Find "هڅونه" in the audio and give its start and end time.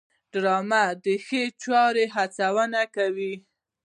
2.15-2.81